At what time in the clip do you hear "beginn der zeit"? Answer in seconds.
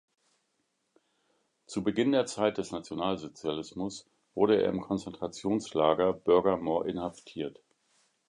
1.83-2.57